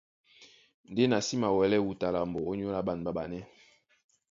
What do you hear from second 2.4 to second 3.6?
ónyólá ɓân ɓáɓanɛ́.